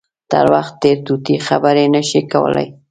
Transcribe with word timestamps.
تر 0.31 0.45
وخت 0.53 0.73
تېر 0.81 0.97
طوطي 1.05 1.35
خبرې 1.47 1.85
نه 1.95 2.01
شي 2.09 2.21
کولای. 2.33 2.67